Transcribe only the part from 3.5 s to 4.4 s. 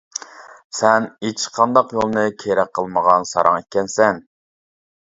ئىكەنسەن!